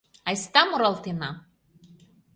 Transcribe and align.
Айста 0.29 0.61
муралтена! 0.69 1.29